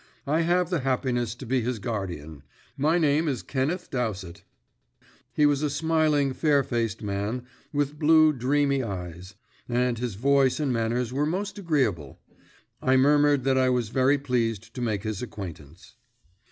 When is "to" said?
1.35-1.45, 14.73-14.81